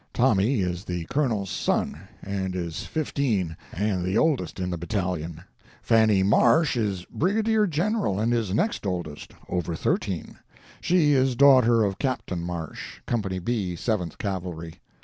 [0.15, 5.43] Tommy is the Colonel's son, and is fifteen and the oldest in the Battalion;
[5.83, 10.39] Fanny Marsh is Brigadier General, and is next oldest—over thirteen.
[10.81, 14.79] She is daughter of Captain Marsh, Company B, Seventh Cavalry.